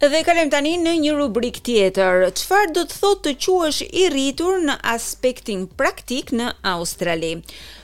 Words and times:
Dhe 0.00 0.22
kalem 0.24 0.48
tani 0.48 0.78
në 0.80 0.92
një 1.02 1.10
rubrik 1.12 1.58
tjetër. 1.66 2.22
Qëfar 2.32 2.70
do 2.72 2.86
të 2.88 2.94
thot 3.02 3.18
të 3.26 3.34
quash 3.44 3.82
i 3.84 4.06
rritur 4.08 4.56
në 4.64 4.78
aspektin 4.94 5.66
praktik 5.76 6.32
në 6.32 6.46
Australi? 6.70 7.34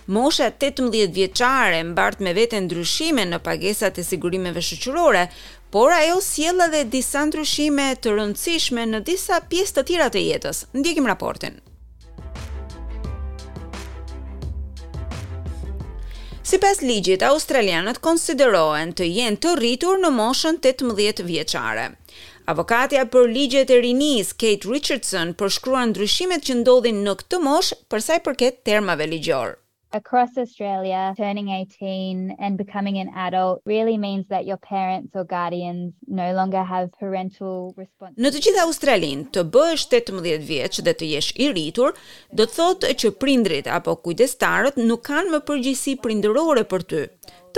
Mosha 0.08 0.46
18 0.48 1.10
vjeqare 1.12 1.82
mbart 1.90 2.24
me 2.24 2.32
vete 2.32 2.56
ndryshime 2.64 3.26
në 3.29 3.42
pagesat 3.44 4.00
e 4.00 4.06
sigurimeve 4.08 4.64
shëqyrore, 4.64 5.26
por 5.68 5.93
ajo 5.98 6.16
sjela 6.24 6.71
dhe 6.72 6.86
disa 6.96 7.26
ndryshime 7.29 7.90
të 8.00 8.16
rëndësishme 8.16 8.88
në 8.94 9.02
disa 9.10 9.43
pjesë 9.52 9.76
të 9.80 9.86
tjera 9.93 10.08
të 10.16 10.24
jetës. 10.30 10.64
Ndjekim 10.72 11.12
raportin. 11.12 11.60
Si 16.46 16.57
pas 16.62 16.80
ligjit, 16.80 17.21
australianët 17.29 17.98
konsiderohen 18.00 18.94
të 18.96 19.04
jenë 19.18 19.40
të 19.44 19.54
rritur 19.60 20.00
në 20.00 20.14
moshën 20.16 20.62
18 20.64 21.24
vjeqare. 21.29 21.88
Avokatja 22.46 23.00
për 23.11 23.25
ligjet 23.35 23.71
e 23.75 23.81
rinis, 23.82 24.29
Kate 24.39 24.68
Richardson, 24.71 25.32
përshkruan 25.35 25.89
ndryshimet 25.91 26.45
që 26.46 26.55
ndodhin 26.61 27.00
në 27.03 27.14
këtë 27.19 27.41
mosh 27.43 27.72
përsa 27.91 28.21
i 28.21 28.22
përket 28.22 28.61
termave 28.69 29.09
ligjor. 29.11 29.57
Across 29.99 30.39
Australia, 30.45 31.00
turning 31.19 31.50
18 31.50 32.36
and 32.39 32.61
becoming 32.61 33.00
an 33.03 33.11
adult 33.27 33.64
really 33.72 33.97
means 33.98 34.28
that 34.31 34.47
your 34.47 34.59
parents 34.69 35.19
or 35.19 35.25
guardians 35.27 35.92
no 36.22 36.28
longer 36.39 36.62
have 36.62 36.86
parental 37.00 37.75
responsibility. 37.83 38.22
Në 38.22 38.33
të 38.36 38.44
gjithë 38.47 38.64
Australinë, 38.69 39.27
të 39.34 39.44
bësh 39.56 39.88
18 39.91 40.47
vjeç 40.53 40.81
dhe 40.86 40.94
të 41.00 41.10
jesh 41.16 41.33
i 41.47 41.50
rritur, 41.50 41.98
do 42.31 42.47
të 42.47 42.58
thotë 42.60 42.94
që 43.06 43.14
prindrit 43.27 43.66
apo 43.81 43.98
kujdestarët 44.06 44.78
nuk 44.86 45.03
kanë 45.10 45.34
më 45.34 45.42
përgjegjësi 45.50 45.98
prindërore 46.06 46.62
për 46.75 46.86
ty, 46.94 47.03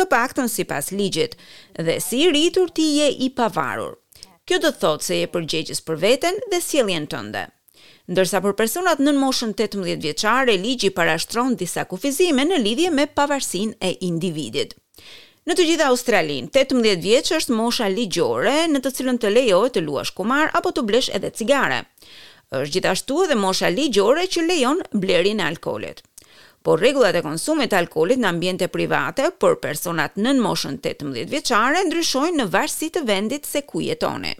të 0.00 0.08
paktën 0.16 0.48
sipas 0.48 0.92
ligjit, 0.96 1.36
dhe 1.76 2.00
si 2.00 2.24
i 2.24 2.32
rritur 2.32 2.72
ti 2.72 2.88
je 3.02 3.12
i 3.28 3.34
pavarur. 3.36 3.98
Kjo 4.48 4.62
do 4.64 4.70
të 4.72 4.78
thotë 4.80 5.04
se 5.04 5.16
je 5.18 5.26
përgjegjës 5.28 5.82
për 5.84 5.98
veten 6.02 6.38
dhe 6.50 6.58
sjelljen 6.64 7.06
tënde. 7.14 7.40
Ndërsa 8.08 8.40
për 8.44 8.54
personat 8.56 9.02
nën 9.04 9.18
moshën 9.20 9.50
18 9.60 9.98
vjeçare, 10.02 10.54
ligji 10.62 10.88
parashtron 10.96 11.52
disa 11.60 11.84
kufizime 11.90 12.46
në 12.48 12.62
lidhje 12.64 12.88
me 12.96 13.04
pavarësinë 13.18 13.76
e 13.84 13.90
individit. 14.08 14.72
Në 15.44 15.56
të 15.58 15.66
gjitha 15.68 15.90
Australinë, 15.92 16.48
18 16.56 17.02
vjeç 17.04 17.34
është 17.40 17.58
mosha 17.60 17.90
ligjore 17.92 18.56
në 18.72 18.80
të 18.84 18.92
cilën 18.96 19.20
të 19.20 19.34
lejohet 19.36 19.76
të 19.76 19.84
luash 19.84 20.14
kumar 20.16 20.48
apo 20.56 20.72
të 20.78 20.84
blesh 20.88 21.10
edhe 21.16 21.28
cigare. 21.36 21.82
Është 22.56 22.74
gjithashtu 22.78 23.20
edhe 23.26 23.36
mosha 23.44 23.68
ligjore 23.76 24.24
që 24.32 24.48
lejon 24.48 24.80
blerjen 25.04 25.40
e 25.44 25.48
alkoolit 25.52 26.00
por 26.66 26.80
rregullat 26.80 27.16
e 27.18 27.22
konsumit 27.24 27.70
të 27.72 27.78
alkoolit 27.84 28.20
në 28.22 28.30
ambiente 28.32 28.68
private 28.72 29.30
për 29.40 29.56
personat 29.62 30.18
nën 30.18 30.40
moshën 30.42 30.80
18 30.82 31.30
vjeçare 31.30 31.84
ndryshojnë 31.88 32.40
në 32.42 32.48
varësi 32.52 32.90
të 32.96 33.04
vendit 33.06 33.46
se 33.46 33.62
ku 33.68 33.80
jetoni. 33.84 34.34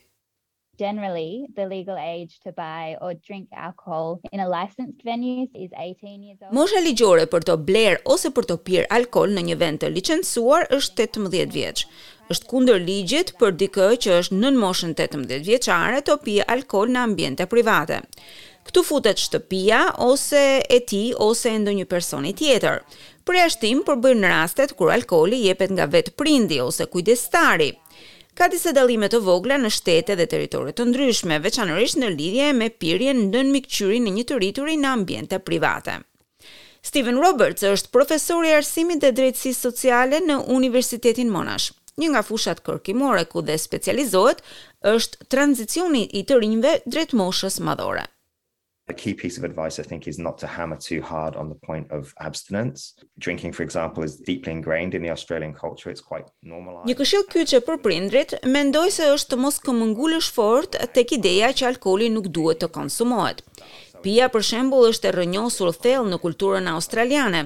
Generally, 0.78 1.46
the 1.56 1.64
legal 1.66 1.96
age 1.98 2.38
to 2.44 2.52
buy 2.54 2.94
or 3.02 3.10
drink 3.14 3.48
alcohol 3.52 4.20
in 4.30 4.38
a 4.38 4.46
licensed 4.48 5.00
venue 5.02 5.48
is 5.52 5.72
18 5.76 6.22
years 6.22 6.38
old. 6.42 6.52
Mosha 6.54 6.78
ligjore 6.84 7.24
për 7.32 7.42
të 7.48 7.56
blerë 7.70 7.98
ose 8.14 8.30
për 8.36 8.46
të 8.46 8.56
pirë 8.68 8.84
alkool 8.98 9.34
në 9.34 9.42
një 9.48 9.56
vend 9.64 9.82
të 9.82 9.90
licencuar 9.90 10.68
është 10.78 11.08
18 11.10 11.48
vjeç. 11.56 11.82
Është 12.30 12.48
kundër 12.52 12.78
ligjit 12.86 13.32
për 13.40 13.56
dikë 13.64 13.88
që 14.04 14.18
është 14.20 14.38
nën 14.38 14.60
moshën 14.62 14.94
18 14.94 15.42
vjeçare 15.50 15.98
të 16.06 16.16
pijë 16.24 16.46
alkool 16.54 16.94
në 16.94 17.02
ambiente 17.10 17.48
private. 17.50 17.98
Këtu 18.68 18.82
futet 18.84 19.16
shtëpia 19.16 19.78
ose 20.04 20.40
e 20.60 20.76
ti 20.84 20.98
ose 21.24 21.48
e 21.56 21.58
ndonjë 21.62 21.86
personi 21.88 22.34
tjetër. 22.36 22.82
Për 23.24 23.36
jashtim 23.40 23.78
për 23.86 23.96
bëjnë 24.04 24.28
rastet 24.32 24.74
kur 24.76 24.90
alkoli 24.92 25.38
jepet 25.46 25.70
nga 25.72 25.86
vetë 25.94 26.12
prindi 26.20 26.58
ose 26.60 26.84
kujdestari. 26.92 27.70
Ka 28.36 28.50
disa 28.52 28.74
dallime 28.76 29.08
të 29.08 29.22
vogla 29.24 29.56
në 29.62 29.70
shtete 29.72 30.16
dhe 30.20 30.26
territore 30.34 30.74
të 30.76 30.84
ndryshme, 30.90 31.38
veçanërisht 31.46 31.96
në 32.02 32.10
lidhje 32.18 32.50
me 32.58 32.68
pirjen 32.68 33.22
në 33.22 33.30
nën 33.40 33.54
mikqyrin 33.56 34.04
në 34.04 34.12
një 34.18 34.24
të 34.28 34.36
në 34.82 34.92
ambiente 34.92 35.38
private. 35.48 35.96
Steven 36.84 37.16
Roberts 37.24 37.62
është 37.64 37.88
profesor 37.90 38.44
i 38.44 38.52
arsimit 38.52 39.00
dhe 39.00 39.12
drejtësisë 39.16 39.60
sociale 39.70 40.20
në 40.28 40.36
Universitetin 40.58 41.28
Monash. 41.32 41.72
Një 41.96 42.10
nga 42.12 42.22
fushat 42.22 42.60
kërkimore 42.68 43.24
ku 43.32 43.40
dhe 43.42 43.56
specializohet 43.58 44.42
është 44.92 45.24
tranzicioni 45.32 46.04
i 46.12 46.22
të 46.28 46.36
rinjve 46.44 46.76
drejt 46.86 47.12
moshës 47.16 47.58
madhore 47.68 48.06
a 48.92 48.94
key 49.02 49.14
piece 49.22 49.36
of 49.38 49.44
advice 49.50 49.76
i 49.82 49.84
think 49.90 50.02
is 50.06 50.18
not 50.26 50.36
to 50.42 50.46
hammer 50.56 50.78
too 50.90 51.02
hard 51.12 51.32
on 51.40 51.46
the 51.52 51.58
point 51.68 51.86
of 51.98 52.02
abstinence 52.28 52.78
drinking 53.24 53.52
for 53.56 53.62
example 53.68 54.00
is 54.08 54.14
deeply 54.30 54.52
ingrained 54.56 54.92
in 54.96 55.02
the 55.04 55.10
australian 55.16 55.54
culture 55.64 55.88
it's 55.92 56.04
quite 56.12 56.26
normalized 56.54 56.88
një 56.90 56.96
këshill 57.00 57.26
kyçe 57.34 57.62
për 57.68 57.80
prindrit 57.88 58.36
mendoj 58.54 58.88
se 58.98 59.10
është 59.16 59.34
të 59.34 59.40
mos 59.44 59.60
këmbngulësh 59.68 60.30
fort 60.38 60.78
tek 60.98 61.12
ideja 61.18 61.52
që 61.60 61.68
alkooli 61.72 62.08
nuk 62.16 62.30
duhet 62.38 62.64
të 62.64 62.72
konsumohet 62.80 63.44
Pia 64.02 64.28
për 64.30 64.44
shembull 64.46 64.84
është 64.92 65.08
e 65.08 65.10
rrënjosur 65.10 65.72
thellë 65.84 66.10
në 66.12 66.18
kulturën 66.22 66.68
australiane. 66.70 67.40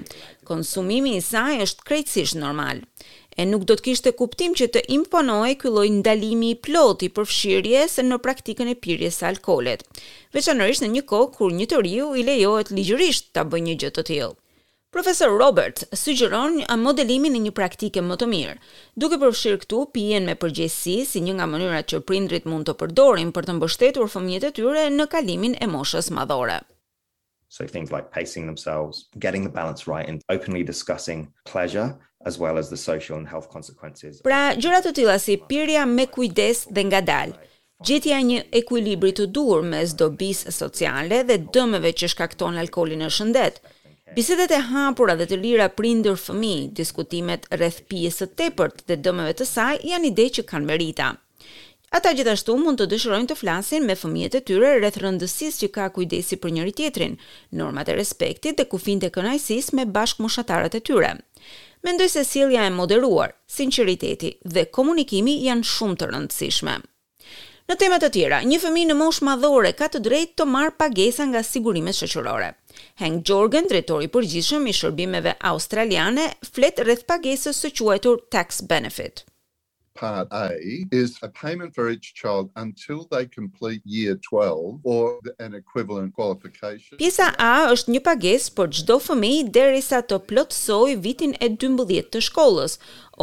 Konsumimi 0.45 1.15
i 1.17 1.23
saj 1.25 1.63
është 1.65 1.87
krejtësisht 1.89 2.37
normal. 2.43 2.83
E 3.37 3.47
nuk 3.49 3.65
do 3.69 3.75
të 3.79 3.85
kishte 3.89 4.11
kuptim 4.17 4.53
që 4.61 4.67
të 4.75 4.81
imponohej 4.97 5.55
ky 5.63 5.71
lloj 5.73 5.89
ndalimi 5.99 6.51
i 6.53 6.59
plotë 6.67 7.07
i 7.07 7.11
përfshirjes 7.17 7.95
në 8.05 8.19
praktikën 8.27 8.69
e 8.69 8.77
pirjes 8.87 9.21
së 9.23 9.29
alkoolit. 9.31 9.85
Veçanërisht 10.37 10.85
në 10.85 10.91
një 10.97 11.03
kohë 11.13 11.31
kur 11.39 11.55
një 11.57 11.67
të 11.73 11.81
riu 11.87 12.11
i 12.21 12.25
lejohet 12.29 12.73
ligjërisht 12.77 13.31
ta 13.37 13.47
bëjë 13.49 13.65
një 13.71 13.77
gjë 13.85 13.93
të 13.99 14.05
tillë. 14.11 14.29
Profesor 14.93 15.33
Robert 15.41 15.87
sugjeron 15.97 16.59
një 16.59 16.77
modelim 16.83 17.25
në 17.33 17.39
një 17.47 17.53
praktikë 17.57 18.03
më 18.05 18.19
të 18.21 18.27
mirë, 18.35 18.57
duke 19.01 19.19
përfshirë 19.23 19.61
këtu 19.63 19.81
pijen 19.97 20.29
me 20.29 20.37
përgjegjësi 20.43 20.97
si 21.15 21.25
një 21.25 21.39
nga 21.39 21.47
mënyrat 21.55 21.89
që 21.89 22.03
prindrit 22.11 22.45
mund 22.45 22.69
të 22.69 22.77
përdorin 22.85 23.33
për 23.33 23.49
të 23.49 23.57
mbështetur 23.57 24.13
fëmijët 24.13 24.49
e 24.51 24.53
tyre 24.61 24.85
në 24.99 25.09
kalimin 25.17 25.57
e 25.65 25.71
moshës 25.79 26.13
madhore. 26.19 26.61
So 27.57 27.67
things 27.67 27.93
like 27.93 28.11
pacing 28.11 28.47
themselves, 28.47 28.97
getting 29.25 29.43
the 29.45 29.55
balance 29.61 29.83
right 29.87 30.09
and 30.09 30.17
openly 30.37 30.63
discussing 30.63 31.21
pleasure 31.45 31.89
as 32.25 32.39
well 32.43 32.57
as 32.57 32.71
the 32.71 32.79
social 32.91 33.17
and 33.21 33.29
health 33.33 33.49
consequences. 33.57 34.13
Pra 34.27 34.55
gjëra 34.57 34.79
të 34.87 34.93
tilla 34.97 35.19
si 35.21 35.35
pirja 35.51 35.83
me 35.91 36.07
kujdes 36.15 36.63
dhe 36.73 36.87
ngadal 36.89 37.35
gjetja 37.85 38.17
e 38.23 38.27
një 38.31 38.39
ekuilibri 38.61 39.13
të 39.19 39.27
duhur 39.37 39.67
mes 39.69 39.93
dobisë 40.01 40.55
sociale 40.63 41.19
dhe 41.29 41.37
dëmeve 41.57 41.93
që 42.01 42.11
shkakton 42.15 42.57
alkooli 42.63 42.97
në 43.03 43.11
shëndet. 43.19 43.61
Bisedet 44.17 44.55
e 44.57 44.63
hapura 44.71 45.19
dhe 45.21 45.29
të 45.29 45.41
lira 45.45 45.69
prindër 45.77 46.17
fëmijë, 46.25 46.71
diskutimet 46.81 47.45
rreth 47.57 47.83
pijes 47.93 48.23
së 48.23 48.31
tepërt 48.41 48.87
dhe 48.89 48.97
dëmeve 49.05 49.37
të 49.41 49.49
saj 49.55 49.77
janë 49.93 50.09
ide 50.15 50.31
që 50.39 50.47
kanë 50.53 50.69
merita. 50.73 51.13
Ata 51.93 52.09
gjithashtu 52.17 52.55
mund 52.65 52.81
të 52.81 52.87
dëshirojnë 52.89 53.29
të 53.31 53.35
flasin 53.37 53.85
me 53.85 53.93
fëmijët 54.01 54.37
e 54.39 54.41
tyre 54.49 54.69
rreth 54.81 54.95
rëndësisë 55.03 55.59
që 55.63 55.69
ka 55.75 55.89
kujdesi 55.93 56.39
për 56.41 56.55
njëri-tjetrin, 56.57 57.19
normat 57.61 57.91
e 57.93 57.97
respektit 57.99 58.57
dhe 58.57 58.65
kufijtë 58.73 59.11
e 59.11 59.13
kënaqësisë 59.17 59.77
me 59.77 59.85
bashkëmoshatarët 59.99 60.79
e 60.79 60.81
tyre. 60.89 61.11
Mendoj 61.85 62.07
se 62.15 62.23
sjellja 62.25 62.65
e 62.65 62.71
moderuar, 62.79 63.35
sinqeriteti 63.59 64.31
dhe 64.55 64.65
komunikimi 64.77 65.35
janë 65.45 65.69
shumë 65.75 65.97
të 66.01 66.09
rëndësishme. 66.15 66.77
Në 67.69 67.77
tema 67.85 67.99
të 68.01 68.11
tjera, 68.17 68.39
një 68.49 68.61
fëmijë 68.65 68.89
në 68.89 68.97
moshë 69.03 69.27
madhore 69.29 69.75
ka 69.83 69.91
të 69.93 70.01
drejtë 70.09 70.37
të 70.41 70.47
marrë 70.55 70.75
pagesa 70.81 71.27
nga 71.29 71.43
sigurimet 71.51 71.99
shoqërore. 72.01 72.49
Hank 73.05 73.29
Jorgen, 73.29 73.69
drejtori 73.69 74.09
i 74.09 74.13
përgjithshëm 74.17 74.65
i 74.67 74.75
shërbimeve 74.81 75.37
australiane, 75.53 76.27
flet 76.55 76.81
rreth 76.89 77.05
pagesës 77.13 77.61
së 77.67 77.73
quajtur 77.83 78.25
tax 78.33 78.65
benefit 78.73 79.25
part 79.95 80.29
A 80.33 80.51
is 80.91 81.17
a 81.23 81.29
payment 81.29 81.75
for 81.75 81.91
each 81.91 82.15
child 82.15 82.51
until 82.57 83.07
they 83.11 83.27
complete 83.27 83.83
year 83.85 84.17
12 84.17 84.81
or 84.85 85.19
an 85.39 85.55
equivalent 85.55 86.15
qualification. 86.15 86.97
Pjesa 86.99 87.33
A 87.39 87.53
është 87.73 87.95
një 87.97 88.03
pagesë 88.07 88.55
për 88.57 88.73
çdo 88.81 88.97
fëmijë 89.07 89.49
derisa 89.55 90.03
të 90.05 90.21
plotësoj 90.31 90.97
vitin 91.05 91.35
e 91.41 91.51
12 91.57 92.11
të 92.15 92.25
shkollës 92.29 92.79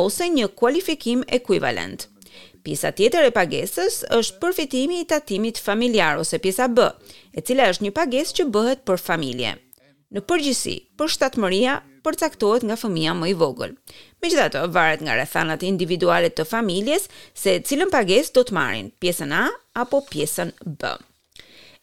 ose 0.06 0.30
një 0.38 0.50
kualifikim 0.60 1.24
ekuivalent. 1.40 2.08
Pjesa 2.64 2.92
tjetër 2.92 3.30
e 3.30 3.34
pagesës 3.36 4.02
është 4.20 4.40
përfitimi 4.42 5.00
i 5.04 5.08
tatimit 5.10 5.62
familjar 5.64 6.20
ose 6.22 6.38
pjesa 6.44 6.68
B, 6.68 6.90
e 7.36 7.40
cila 7.42 7.70
është 7.74 7.88
një 7.88 7.96
pagesë 8.02 8.42
që 8.42 8.48
bëhet 8.56 8.86
për 8.90 9.00
familje 9.10 9.56
në 10.16 10.22
përgjësi 10.30 10.74
për 10.98 11.12
shtatëmëria 11.16 11.74
përcaktohet 12.06 12.64
nga 12.66 12.78
fëmija 12.82 13.14
më 13.18 13.28
i 13.32 13.36
vogël. 13.42 13.76
Me 14.22 14.32
gjitha 14.32 14.48
të 14.56 14.64
varet 14.74 15.04
nga 15.06 15.18
rethanat 15.20 15.66
individualet 15.68 16.36
të 16.40 16.48
familjes 16.50 17.06
se 17.42 17.56
cilën 17.70 17.92
pages 17.94 18.32
do 18.38 18.44
të 18.48 18.56
marin 18.60 18.90
pjesën 19.04 19.34
A 19.44 19.46
apo 19.84 20.02
pjesën 20.10 20.54
B. 20.66 20.90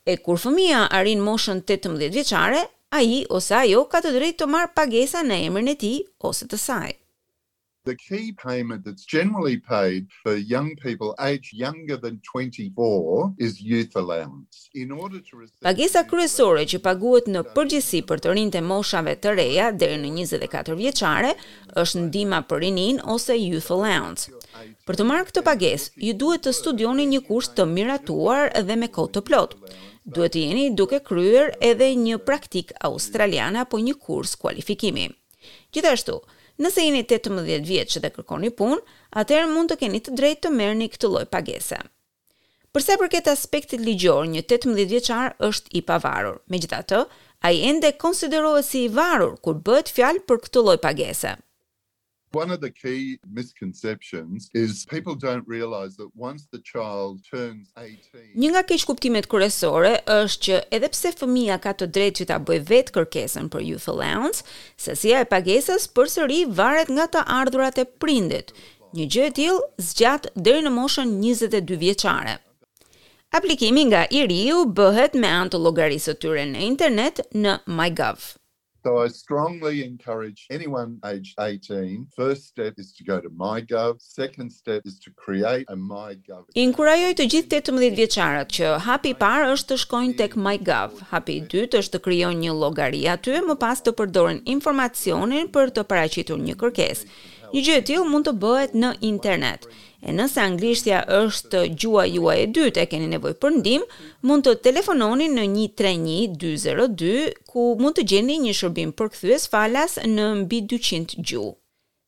E 0.07 0.17
kur 0.25 0.39
fëmija 0.39 0.87
arin 0.99 1.23
moshën 1.23 1.63
18 1.67 2.11
vjeqare, 2.19 2.65
a 2.97 2.99
i 3.03 3.23
ose 3.35 3.55
ajo 3.59 3.87
ka 3.91 4.03
të 4.03 4.13
drejt 4.19 4.39
të 4.43 4.47
marë 4.57 4.75
pagesa 4.79 5.23
në 5.27 5.41
emrin 5.49 5.75
e 5.75 5.75
ti 5.75 5.95
ose 6.31 6.47
të 6.47 6.57
sajë 6.67 6.97
the 7.87 7.95
key 8.09 8.29
payment 8.47 8.81
that's 8.85 9.05
generally 9.19 9.57
paid 9.75 10.03
for 10.23 10.35
young 10.55 10.71
people 10.87 11.09
aged 11.31 11.53
younger 11.65 11.97
than 12.05 12.17
24 12.31 13.33
is 13.47 13.55
youth 13.73 13.93
allowance 14.03 14.57
in 14.85 14.91
order 15.03 15.19
to 15.27 15.33
receive 15.41 15.65
Pagesa 15.69 16.03
kryesore 16.11 16.67
që 16.73 16.81
paguhet 16.89 17.31
në 17.33 17.45
përgjithësi 17.57 18.01
për 18.11 18.23
të 18.27 18.35
rinjtë 18.39 18.65
moshave 18.73 19.15
të 19.25 19.35
reja 19.39 19.71
deri 19.83 19.97
në 20.03 20.13
24 20.19 20.79
vjeçare 20.83 21.33
është 21.85 22.05
ndihma 22.09 22.43
për 22.51 22.63
rinin 22.67 23.01
ose 23.17 23.39
youth 23.41 23.73
allowance 23.73 24.29
Për 24.89 24.97
të 24.99 25.05
marrë 25.07 25.29
këtë 25.29 25.43
pagesë 25.47 26.07
ju 26.09 26.15
duhet 26.23 26.43
të 26.47 26.55
studioni 26.61 27.05
një 27.13 27.23
kurs 27.29 27.51
të 27.57 27.67
miratuar 27.71 28.49
dhe 28.69 28.77
me 28.83 28.91
kohë 28.99 29.13
të 29.17 29.25
plotë 29.31 29.77
Duhet 30.17 30.35
të 30.37 30.41
jeni 30.45 30.67
duke 30.79 31.01
kryer 31.07 31.49
edhe 31.69 31.91
një 32.01 32.21
praktik 32.27 32.71
australiane 32.87 33.59
apo 33.65 33.81
një 33.83 33.97
kurs 34.07 34.37
kualifikimi. 34.39 35.09
Gjithashtu, 35.75 36.21
Nëse 36.57 36.81
jeni 36.87 37.03
18 37.05 37.65
vjetë 37.69 37.91
që 37.95 38.01
dhe 38.05 38.11
kërkon 38.15 38.43
një 38.47 38.51
pun, 38.57 38.79
mund 39.53 39.71
të 39.73 39.77
keni 39.83 40.01
të 40.05 40.15
drejt 40.17 40.41
të 40.47 40.53
merrni 40.57 40.87
këtë 40.93 41.11
loj 41.13 41.25
pagese. 41.35 41.79
Përse 42.73 42.97
për 43.01 43.13
këtë 43.17 43.33
aspektit 43.33 43.81
ligjor, 43.85 44.25
një 44.33 44.45
18 44.49 44.89
vjeçar 44.95 45.37
është 45.51 45.73
i 45.73 45.83
pavarur. 45.89 46.41
Me 46.49 46.61
gjitha 46.61 46.81
të, 46.89 47.03
a 47.45 47.53
i 47.53 47.61
ende 47.69 47.93
konsiderohet 48.01 48.65
si 48.69 48.87
i 48.87 48.93
varur 49.01 49.37
kur 49.45 49.57
bët 49.69 49.93
fjalë 49.93 50.25
për 50.29 50.45
këtë 50.47 50.65
loj 50.69 50.79
pagese. 50.85 51.37
One 52.43 52.51
of 52.53 52.61
the 52.61 52.73
key 52.85 53.05
misconceptions 53.39 54.39
is 54.63 54.71
people 54.97 55.15
don't 55.29 55.47
realize 55.57 55.93
that 56.01 56.11
once 56.29 56.43
the 56.53 56.63
child 56.73 57.13
turns 57.35 57.65
18 57.77 58.35
Një 58.43 58.49
nga 58.53 58.63
keq 58.69 58.85
kuptimet 58.91 59.29
kryesore 59.33 59.93
është 60.15 60.43
që 60.49 60.59
edhe 60.79 60.91
pse 60.95 61.13
fëmia 61.21 61.57
ka 61.67 61.73
të 61.81 61.89
drejtë 61.97 62.19
që 62.21 62.27
ta 62.33 62.37
bëjë 62.51 62.67
vetë 62.73 62.95
kërkesën 62.99 63.49
për 63.57 63.65
youth 63.69 63.89
allowance, 63.93 64.45
sasia 64.87 65.23
e 65.25 65.31
pagesës 65.33 65.89
përsëri 65.97 66.41
varet 66.61 66.93
nga 66.99 67.09
të 67.15 67.25
ardhurat 67.41 67.81
e 67.81 67.87
prindit. 68.05 68.53
Një 68.93 69.09
gjë 69.17 69.25
e 69.31 69.35
tillë 69.41 69.89
zgjat 69.93 70.29
deri 70.49 70.67
në 70.67 70.75
moshën 70.77 71.17
22 71.27 71.81
vjeçare. 71.87 72.37
Aplikimi 73.41 73.89
nga 73.95 74.05
i 74.21 74.27
riu 74.29 74.67
bëhet 74.83 75.17
me 75.25 75.33
anë 75.41 75.55
të 75.57 75.63
llogarisë 75.65 76.13
së 76.13 76.21
tyre 76.27 76.45
në 76.53 76.67
internet 76.69 77.25
në 77.33 77.57
MyGov. 77.81 78.35
So 78.87 78.99
I 79.05 79.09
strongly 79.09 79.83
encourage 79.85 80.47
anyone 80.49 81.01
age 81.05 81.35
18, 81.41 82.07
first 82.15 82.43
step 82.47 82.75
is 82.79 82.95
to 82.95 83.03
go 83.03 83.21
to 83.21 83.29
MyGov, 83.31 83.97
second 83.99 84.49
step 84.53 84.83
is 84.85 85.01
to 85.01 85.11
create 85.23 85.67
a 85.69 85.75
MyGov. 85.93 86.47
Inkurajoj 86.55 87.17
të 87.19 87.27
gjithë 87.35 87.59
18 87.65 87.97
vjeçarët 87.99 88.53
që 88.55 88.69
hapi 88.87 89.11
i 89.17 89.17
parë 89.25 89.49
është 89.57 89.73
të 89.73 89.81
shkojnë 89.87 90.17
tek 90.23 90.37
MyGov, 90.39 91.01
hapi 91.11 91.41
i 91.41 91.43
dytë 91.57 91.81
është 91.83 91.97
të 91.97 92.03
krijojnë 92.07 92.45
një 92.45 92.55
llogari 92.61 93.03
aty, 93.17 93.41
më 93.51 93.59
pas 93.65 93.83
të 93.83 93.97
përdorin 93.99 94.39
informacionin 94.55 95.51
për 95.57 95.75
të 95.81 95.87
paraqitur 95.91 96.39
një 96.47 96.55
kërkesë. 96.63 97.11
Një 97.55 97.61
gjë 97.63 97.75
e 97.79 97.83
tillë 97.91 98.09
mund 98.11 98.27
të 98.27 98.33
bëhet 98.43 98.73
në 98.77 98.89
internet. 99.07 99.67
E 100.07 100.13
nëse 100.15 100.41
anglishtja 100.43 101.01
është 101.15 101.63
gjua 101.79 102.05
juaj 102.11 102.37
e 102.45 102.47
dytë 102.57 102.83
e 102.83 102.87
keni 102.91 103.07
nevojë 103.13 103.37
për 103.43 103.55
ndihmë, 103.61 104.05
mund 104.29 104.47
të 104.47 104.55
telefononi 104.67 105.29
në 105.33 105.45
131202 105.49 107.29
ku 107.53 107.69
mund 107.83 107.99
të 108.01 108.07
gjeni 108.13 108.39
një 108.47 108.57
shërbim 108.61 108.93
përkthyes 108.99 109.47
falas 109.55 109.95
në 110.17 110.27
mbi 110.43 110.61
200 110.75 111.19
gjuhë. 111.23 111.55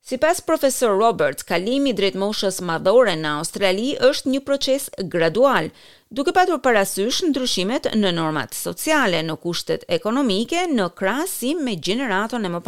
Si 0.08 0.16
pas 0.16 0.38
profesor 0.40 0.94
Roberts, 0.96 1.44
kalimi 1.44 1.92
drejt 1.92 2.14
moshës 2.16 2.62
madhore 2.64 3.12
në 3.20 3.32
Australi 3.42 3.90
është 4.08 4.32
një 4.32 4.40
proces 4.46 4.86
gradual, 5.12 5.68
duke 6.08 6.32
patur 6.38 6.62
parasysh 6.64 7.20
në 7.24 7.34
ndryshimet 7.34 7.90
në 7.94 8.14
normat 8.16 8.56
sociale, 8.56 9.20
në 9.28 9.36
kushtet 9.44 9.84
ekonomike, 10.00 10.64
në 10.72 10.88
krasim 11.02 11.60
me 11.68 11.76
gjeneraton 11.76 12.48
e 12.48 12.54
më 12.56 12.62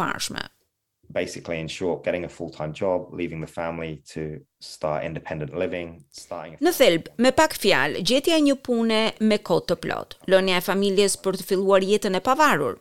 basically 1.13 1.59
in 1.59 1.67
short 1.67 2.03
getting 2.03 2.23
a 2.25 2.29
full 2.29 2.49
time 2.49 2.71
job 2.73 3.13
leaving 3.13 3.41
the 3.45 3.51
family 3.53 4.01
to 4.13 4.39
start 4.59 5.03
independent 5.09 5.51
living 5.63 5.89
starting 6.23 6.57
Në 6.67 6.73
thelb 6.79 7.09
me 7.25 7.31
pak 7.41 7.55
fjalë 7.59 8.03
gjetja 8.11 8.37
e 8.39 8.43
një 8.47 8.57
pune 8.67 9.01
me 9.31 9.39
kohë 9.51 9.65
të 9.71 9.79
plot 9.85 10.17
lënia 10.33 10.59
e 10.61 10.67
familjes 10.69 11.17
për 11.25 11.39
të 11.41 11.47
filluar 11.51 11.85
jetën 11.87 12.17
e 12.19 12.23
pavarur 12.29 12.77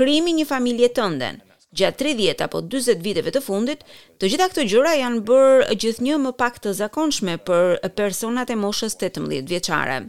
krijimi 0.00 0.34
një 0.40 0.48
familje 0.56 0.90
të 0.98 1.08
nden, 1.16 1.46
Gjatë 1.78 1.98
30 2.02 2.40
apo 2.42 2.58
40 2.66 2.98
viteve 2.98 3.30
të 3.30 3.40
fundit, 3.46 3.84
të 4.18 4.26
gjitha 4.32 4.48
këto 4.50 4.64
gjëra 4.72 4.96
janë 4.98 5.20
bërë 5.28 5.76
gjithnjë 5.78 6.16
më 6.18 6.32
pak 6.40 6.56
të 6.64 6.72
zakonshme 6.80 7.36
për 7.46 7.76
personat 7.94 8.50
e 8.50 8.56
moshës 8.58 8.98
18 8.98 9.46
vjeçare. 9.46 10.00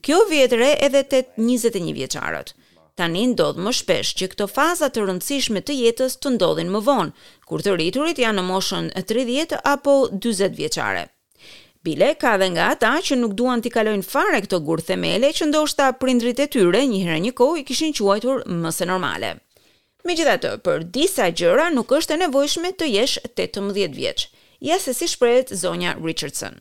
Kjo 0.00 0.22
vjet 0.30 0.56
edhe 0.56 1.04
21 1.36 1.92
vjeçarët 1.98 2.54
tani 2.98 3.24
ndodh 3.32 3.60
më 3.62 3.72
shpesh 3.78 4.10
që 4.20 4.28
këto 4.34 4.46
faza 4.52 4.88
të 4.92 5.04
rëndësishme 5.08 5.62
të 5.64 5.76
jetës 5.78 6.18
të 6.22 6.32
ndodhin 6.36 6.70
më 6.74 6.80
vonë, 6.88 7.12
kur 7.48 7.64
të 7.64 7.74
rriturit 7.76 8.20
janë 8.20 8.38
në 8.38 8.44
moshën 8.48 8.90
30 9.12 9.60
apo 9.74 9.94
40 10.16 10.56
vjeçare. 10.58 11.06
Bile 11.82 12.12
ka 12.14 12.36
dhe 12.38 12.50
nga 12.54 12.68
ata 12.74 12.92
që 13.06 13.16
nuk 13.18 13.32
duan 13.40 13.62
t'i 13.62 13.72
kalojnë 13.76 14.06
fare 14.06 14.42
këto 14.44 14.60
gurë 14.68 14.86
themele 14.90 15.32
që 15.38 15.48
ndoshta 15.50 15.88
prindrit 15.98 16.38
e 16.38 16.46
tyre 16.46 16.84
një 16.92 17.00
herë 17.06 17.18
një 17.24 17.32
kohë 17.40 17.62
i 17.62 17.66
kishin 17.70 17.96
quajtur 17.98 18.44
më 18.62 18.70
se 18.76 18.86
normale. 18.86 19.32
Me 20.06 20.14
gjitha 20.18 20.36
të, 20.42 20.52
për 20.66 20.84
disa 20.94 21.30
gjëra 21.38 21.70
nuk 21.74 21.92
është 21.98 22.14
e 22.16 22.20
nevojshme 22.24 22.72
të 22.78 22.90
jesh 22.94 23.16
18 23.32 23.72
vjeqë, 23.98 24.28
ja 24.68 24.78
se 24.82 24.94
si 24.94 25.08
shprejt 25.14 25.54
zonja 25.64 25.96
Richardson 26.02 26.60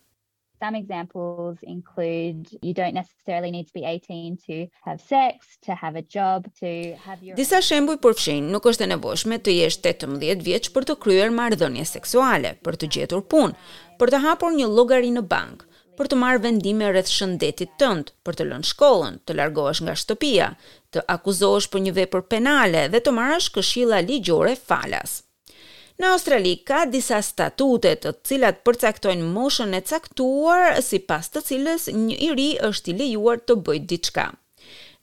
some 0.62 0.75
examples 0.84 1.58
include 1.75 2.42
you 2.68 2.74
don't 2.80 2.94
necessarily 3.02 3.52
need 3.52 3.66
to 3.69 3.74
be 3.80 3.84
18 3.84 4.38
to 4.48 4.54
have 4.88 5.00
sex, 5.16 5.36
to 5.66 5.72
have 5.84 5.96
a 5.96 6.06
job, 6.18 6.40
to 6.62 6.69
have 7.08 7.19
your 7.25 7.36
Disa 7.40 7.60
shembuj 7.66 7.98
përfshin, 8.06 8.50
nuk 8.54 8.69
është 8.72 8.86
e 8.86 8.90
nevojshme 8.94 9.40
të 9.44 9.56
jesh 9.58 9.80
18 9.81 10.46
vjeç 10.46 10.69
për 10.75 10.88
të 10.90 10.98
kryer 11.04 11.34
marrëdhënie 11.38 11.86
seksuale, 11.96 12.54
për 12.66 12.78
të 12.81 12.92
gjetur 12.98 13.25
punë, 13.34 13.58
për 14.02 14.13
të 14.13 14.22
hapur 14.28 14.54
një 14.56 14.69
llogari 14.75 15.12
në 15.16 15.25
bankë, 15.34 15.68
për 16.00 16.10
të 16.12 16.22
marrë 16.22 16.44
vendime 16.48 16.92
rreth 16.94 17.12
shëndetit 17.12 17.75
tënd, 17.81 18.13
për 18.25 18.38
të 18.40 18.50
lënë 18.52 18.69
shkollën, 18.72 19.19
të 19.25 19.36
largohesh 19.40 19.84
nga 19.86 19.98
shtëpia, 20.00 20.52
të 20.94 21.04
akuzohesh 21.18 21.68
për 21.74 21.86
një 21.88 21.98
vepër 22.02 22.28
penale 22.36 22.88
dhe 22.94 23.04
të 23.06 23.16
marrësh 23.18 23.52
këshilla 23.58 24.02
ligjore 24.10 24.56
falas. 24.69 25.22
Në 26.01 26.07
Australi 26.18 26.51
ka 26.65 26.77
disa 26.89 27.19
statutet 27.21 28.00
të 28.01 28.12
cilat 28.25 28.63
përcaktojnë 28.65 29.27
moshën 29.36 29.75
e 29.77 29.81
caktuar 29.89 30.80
si 30.81 31.00
pas 31.12 31.27
të 31.33 31.44
cilës 31.51 31.86
një 31.94 32.15
i 32.27 32.30
ri 32.39 32.48
është 32.69 32.94
i 32.94 32.95
lejuar 33.03 33.44
të 33.45 33.59
bëjt 33.68 33.86
diçka. 33.94 34.25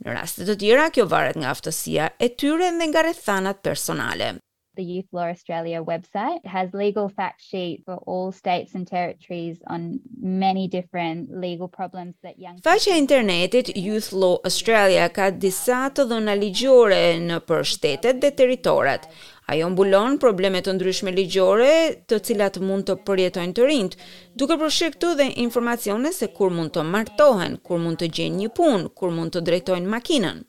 Në 0.03 0.17
rastet 0.17 0.51
të 0.51 0.59
tjera, 0.65 0.89
kjo 0.95 1.07
varet 1.13 1.39
nga 1.39 1.55
aftësia 1.55 2.11
e 2.23 2.33
tyre 2.43 2.73
dhe 2.81 2.91
nga 2.91 3.07
rethanat 3.07 3.63
personale 3.69 4.33
the 4.79 4.85
Youth 4.85 5.11
Law 5.13 5.29
Australia 5.37 5.83
website 5.83 6.39
it 6.45 6.51
has 6.59 6.69
legal 6.73 7.09
fact 7.19 7.41
sheet 7.43 7.83
for 7.85 7.97
all 8.11 8.33
states 8.33 8.71
and 8.77 8.87
territories 8.87 9.57
on 9.67 10.01
many 10.23 10.69
different 10.69 11.31
legal 11.47 11.69
problems 11.69 12.15
that 12.23 12.37
young 12.39 12.57
Fa 12.69 12.79
she 12.79 12.93
internetit 13.05 13.67
Youth 13.89 14.09
Law 14.23 14.37
Australia 14.49 15.05
ka 15.19 15.27
disa 15.45 15.83
të 15.99 16.07
dhëna 16.13 16.39
ligjore 16.45 17.03
në 17.29 17.41
për 17.49 17.67
shtetet 17.75 18.23
dhe 18.23 18.33
territorat 18.41 19.11
ajo 19.53 19.71
mbulon 19.75 20.19
probleme 20.23 20.61
të 20.63 20.77
ndryshme 20.79 21.13
ligjore 21.21 21.71
të 22.09 22.23
cilat 22.31 22.61
mund 22.69 22.89
të 22.89 22.99
përjetojnë 23.09 23.57
të 23.59 23.69
rinjt 23.73 23.99
duke 24.41 24.61
përfshirë 24.63 24.97
këtu 24.97 25.15
dhe 25.21 25.29
informacione 25.45 26.15
se 26.17 26.31
kur 26.39 26.55
mund 26.57 26.77
të 26.77 26.87
martohen 26.95 27.59
kur 27.67 27.83
mund 27.85 28.01
të 28.05 28.13
gjejnë 28.19 28.45
një 28.45 28.55
punë 28.61 28.93
kur 28.99 29.15
mund 29.19 29.35
të 29.37 29.45
drejtojnë 29.51 29.93
makinën 29.99 30.43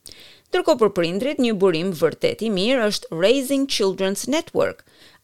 Tërko 0.56 0.74
për 0.82 0.90
përindrit, 0.98 1.42
një 1.46 1.52
burim 1.64 1.90
vërtet 2.00 2.40
i 2.42 2.48
mirë 2.54 2.86
është 2.90 3.20
Raising 3.24 3.68
Children's 3.76 4.24
Network. 4.36 4.80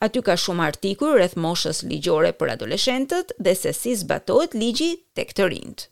Aty 0.08 0.22
ka 0.28 0.36
shumë 0.44 0.68
artikur 0.68 1.16
rreth 1.18 1.34
moshës 1.48 1.82
ligjore 1.94 2.34
për 2.42 2.54
adoleshentët 2.58 3.34
dhe 3.50 3.56
se 3.64 3.74
si 3.80 3.96
zbatojt 4.06 4.60
ligji 4.64 4.92
tek 5.22 5.34
të 5.42 5.52
rindë. 5.56 5.90